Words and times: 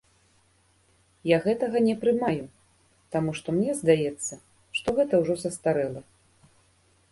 Я 1.31 1.37
гэтага 1.45 1.77
не 1.87 1.93
прымаю, 2.05 2.45
таму 3.15 3.31
што 3.41 3.47
мне 3.59 3.77
здаецца, 3.83 4.33
што 4.79 4.87
гэта 5.01 5.13
ўжо 5.25 5.39
састарэла. 5.45 6.01